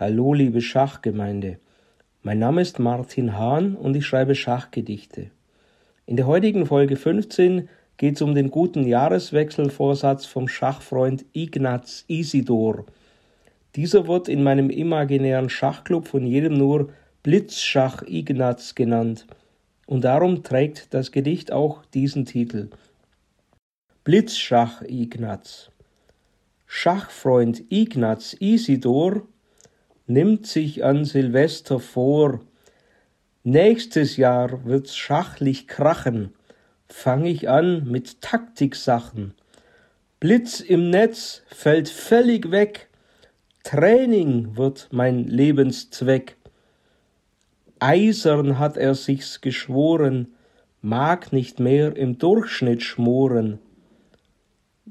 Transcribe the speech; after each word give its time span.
Hallo, 0.00 0.32
liebe 0.32 0.62
Schachgemeinde. 0.62 1.58
Mein 2.22 2.38
Name 2.38 2.62
ist 2.62 2.78
Martin 2.78 3.36
Hahn 3.36 3.74
und 3.76 3.94
ich 3.94 4.06
schreibe 4.06 4.34
Schachgedichte. 4.34 5.30
In 6.06 6.16
der 6.16 6.26
heutigen 6.26 6.64
Folge 6.64 6.96
15 6.96 7.68
geht 7.98 8.16
es 8.16 8.22
um 8.22 8.34
den 8.34 8.50
guten 8.50 8.86
Jahreswechselvorsatz 8.86 10.24
vom 10.24 10.48
Schachfreund 10.48 11.26
Ignaz 11.34 12.06
Isidor. 12.08 12.86
Dieser 13.76 14.08
wird 14.08 14.30
in 14.30 14.42
meinem 14.42 14.70
imaginären 14.70 15.50
Schachclub 15.50 16.08
von 16.08 16.24
jedem 16.24 16.54
nur 16.54 16.94
Blitzschach 17.22 18.02
Ignaz 18.06 18.74
genannt. 18.74 19.26
Und 19.84 20.04
darum 20.04 20.42
trägt 20.42 20.94
das 20.94 21.12
Gedicht 21.12 21.52
auch 21.52 21.84
diesen 21.92 22.24
Titel. 22.24 22.70
Blitzschach 24.04 24.80
Ignaz. 24.80 25.70
Schachfreund 26.66 27.64
Ignaz 27.68 28.32
Isidor 28.40 29.24
nimmt 30.10 30.44
sich 30.46 30.84
an 30.84 31.04
Silvester 31.04 31.78
vor. 31.78 32.40
Nächstes 33.44 34.16
Jahr 34.16 34.64
wird's 34.64 34.96
schachlich 34.96 35.68
krachen. 35.68 36.34
Fang 36.88 37.24
ich 37.24 37.48
an 37.48 37.86
mit 37.88 38.20
Taktiksachen. 38.20 39.34
Blitz 40.18 40.60
im 40.60 40.90
Netz 40.90 41.42
fällt 41.46 41.88
völlig 41.88 42.50
weg. 42.50 42.88
Training 43.62 44.56
wird 44.56 44.88
mein 44.90 45.28
Lebenszweck. 45.28 46.36
Eisern 47.78 48.58
hat 48.58 48.76
er 48.76 48.94
sich's 48.94 49.40
geschworen, 49.40 50.34
mag 50.82 51.32
nicht 51.32 51.60
mehr 51.60 51.96
im 51.96 52.18
Durchschnitt 52.18 52.82
schmoren. 52.82 53.60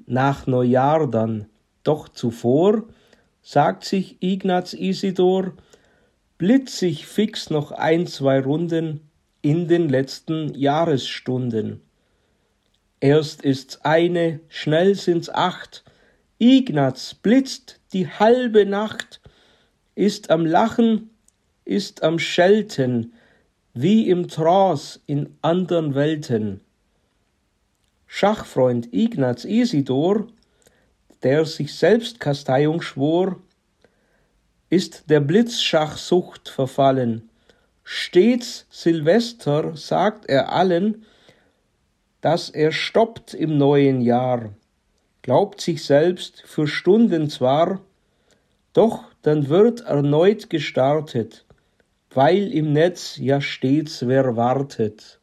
Nach 0.07 0.47
Neujahr 0.47 1.11
dann, 1.11 1.47
doch 1.83 2.07
zuvor 2.07 2.85
sagt 3.41 3.85
sich 3.85 4.17
Ignaz 4.21 4.73
Isidor, 4.73 5.53
blitz 6.37 6.81
ich 6.81 7.05
fix 7.05 7.49
noch 7.49 7.71
ein, 7.71 8.07
zwei 8.07 8.39
Runden 8.39 9.01
in 9.41 9.67
den 9.67 9.89
letzten 9.89 10.53
Jahresstunden. 10.55 11.81
Erst 12.99 13.43
ist's 13.43 13.81
eine, 13.81 14.39
schnell 14.49 14.95
sind's 14.95 15.29
acht, 15.29 15.83
Ignaz 16.37 17.13
blitzt 17.13 17.79
die 17.93 18.07
halbe 18.07 18.65
Nacht, 18.65 19.21
ist 19.95 20.31
am 20.31 20.45
Lachen, 20.45 21.09
ist 21.65 22.03
am 22.03 22.19
Schelten, 22.19 23.13
wie 23.73 24.09
im 24.09 24.27
Trance 24.27 24.99
in 25.05 25.35
andern 25.41 25.95
Welten. 25.95 26.61
Schachfreund 28.07 28.93
Ignaz 28.93 29.45
Isidor 29.45 30.27
der 31.23 31.45
sich 31.45 31.75
Selbstkasteiung 31.75 32.81
schwor, 32.81 33.37
ist 34.69 35.09
der 35.09 35.19
Blitzschachsucht 35.19 36.49
verfallen. 36.49 37.29
Stets 37.83 38.67
Silvester 38.69 39.75
sagt 39.75 40.29
er 40.29 40.51
allen, 40.51 41.05
dass 42.21 42.49
er 42.49 42.71
stoppt 42.71 43.33
im 43.33 43.57
neuen 43.57 44.01
Jahr, 44.01 44.53
glaubt 45.21 45.61
sich 45.61 45.83
selbst 45.83 46.43
für 46.45 46.67
Stunden 46.67 47.29
zwar, 47.29 47.81
doch 48.73 49.05
dann 49.21 49.49
wird 49.49 49.81
erneut 49.81 50.49
gestartet, 50.49 51.45
weil 52.11 52.53
im 52.53 52.73
Netz 52.73 53.17
ja 53.17 53.41
stets 53.41 54.07
wer 54.07 54.35
wartet. 54.35 55.18